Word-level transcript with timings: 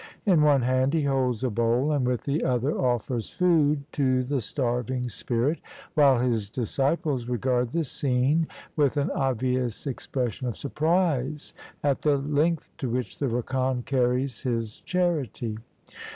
In 0.25 0.41
one 0.41 0.63
hand 0.63 0.95
he 0.95 1.03
holds 1.03 1.43
a 1.43 1.51
bowl 1.51 1.91
and 1.91 2.07
with 2.07 2.23
the 2.23 2.43
other 2.43 2.75
offers 2.75 3.29
food 3.29 3.83
to 3.91 4.23
the 4.23 4.41
starving 4.41 5.09
spirit, 5.09 5.59
while 5.93 6.17
his 6.17 6.49
disciples 6.49 7.29
regard 7.29 7.69
the 7.69 7.83
scene 7.83 8.47
with 8.75 8.97
an 8.97 9.11
obvious 9.11 9.85
expres 9.85 10.33
sion 10.33 10.47
of 10.47 10.57
surprise 10.57 11.53
at 11.83 12.01
the 12.01 12.17
length 12.17 12.75
to 12.77 12.89
which 12.89 13.19
the 13.19 13.27
rakan 13.27 13.85
carries 13.85 14.41
his 14.41 14.81
charity. 14.81 15.59